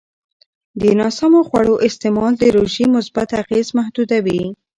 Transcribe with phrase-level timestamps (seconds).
[0.81, 4.43] د ناسمو خوړو استعمال د روژې مثبت اغېز محدودوي.